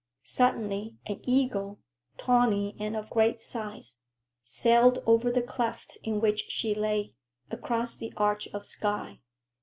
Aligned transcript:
Suddenly 0.23 0.95
an 1.05 1.19
eagle, 1.25 1.79
tawny 2.17 2.75
and 2.79 2.97
of 2.97 3.11
great 3.11 3.39
size, 3.39 3.99
sailed 4.43 4.97
over 5.05 5.31
the 5.31 5.43
cleft 5.43 5.99
in 6.03 6.19
which 6.19 6.45
she 6.49 6.73
lay, 6.73 7.13
across 7.51 7.97
the 7.97 8.11
arch 8.17 8.47
of 8.47 8.65
sky. 8.65 9.19